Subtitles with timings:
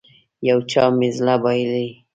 [0.49, 1.87] يو چا مې زړه بايللی.